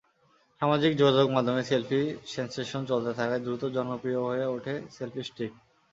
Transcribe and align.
সামাজিক 0.61 0.91
যোগাযোগ 0.99 1.27
মাধ্যমে 1.35 1.61
সেলফি 1.63 2.01
সেনসেশন 2.25 2.81
চলতে 2.91 3.11
থাকায় 3.19 3.43
দ্রুতই 3.45 3.71
জনপ্রিয় 3.77 4.19
হয়ে 4.27 4.45
ওঠে 4.47 4.75
সেলফি 4.89 5.21
স্টিক। 5.23 5.51